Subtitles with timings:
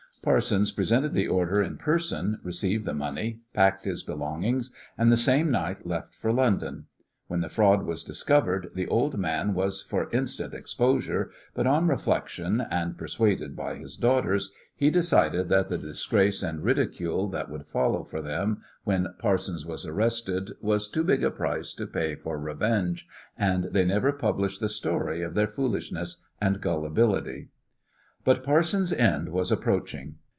[0.23, 5.49] Parsons presented the order in person, received the money, packed his belongings, and the same
[5.49, 6.85] night left for London.
[7.25, 12.61] When the fraud was discovered the old man was for instant exposure, but on reflection,
[12.69, 18.03] and persuaded by his daughters, he decided that the disgrace and ridicule that would follow
[18.03, 23.07] for them when Parsons was arrested was too big a price to pay for revenge,
[23.39, 27.49] and they never published the story of their foolishness and gullibility.
[28.23, 30.17] But Parsons' end was approaching.